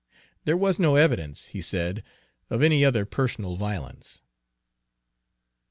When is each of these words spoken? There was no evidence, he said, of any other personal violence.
There 0.45 0.57
was 0.57 0.79
no 0.79 0.95
evidence, 0.95 1.45
he 1.53 1.61
said, 1.61 2.03
of 2.49 2.63
any 2.63 2.83
other 2.83 3.05
personal 3.05 3.55
violence. 3.55 4.23